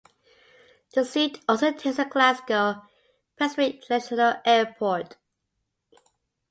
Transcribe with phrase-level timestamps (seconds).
[0.95, 2.81] The seat also takes in Glasgow
[3.37, 5.17] Prestwick International Airport.